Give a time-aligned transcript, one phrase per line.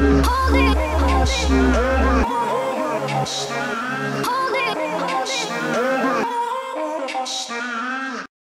[0.00, 0.61] Hold it.